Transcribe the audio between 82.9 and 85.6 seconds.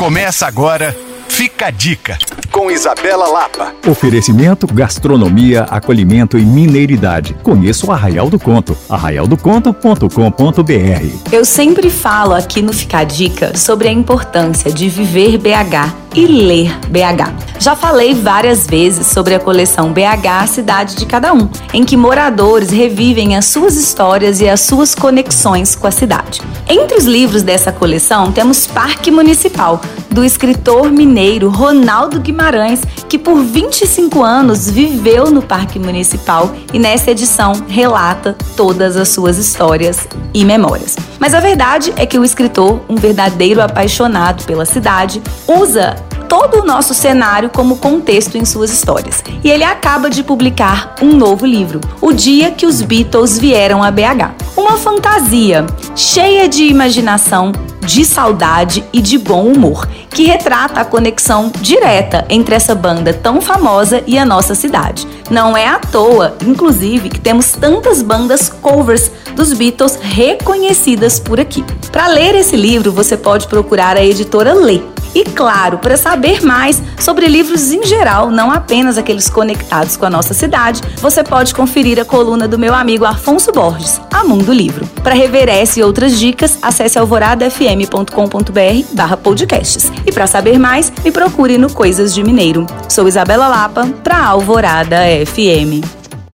Afonso Borges, A Mundo Livro. Para rever